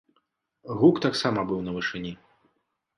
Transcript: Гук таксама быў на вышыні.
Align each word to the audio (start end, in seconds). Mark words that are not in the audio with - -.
Гук 0.79 0.95
таксама 1.05 1.47
быў 1.55 1.59
на 1.69 1.79
вышыні. 1.79 2.19